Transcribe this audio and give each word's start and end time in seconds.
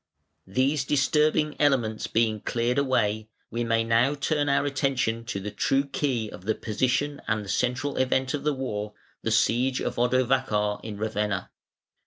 III. 0.47 0.53
These 0.55 0.85
disturbing 0.85 1.55
elements 1.59 2.07
being 2.07 2.39
cleared 2.41 2.79
away, 2.79 3.29
we 3.51 3.63
may 3.63 3.83
now 3.83 4.15
turn 4.15 4.49
our 4.49 4.65
attention 4.65 5.25
to 5.25 5.39
the 5.39 5.51
true 5.51 5.83
key 5.85 6.27
of 6.27 6.45
the 6.45 6.55
position 6.55 7.21
and 7.27 7.45
the 7.45 7.49
central 7.49 7.97
event 7.97 8.33
of 8.33 8.43
the 8.43 8.55
war, 8.55 8.95
the 9.21 9.29
siege 9.29 9.79
of 9.79 9.97
Odovacar 9.99 10.83
in 10.83 10.97
Ravenna. 10.97 11.51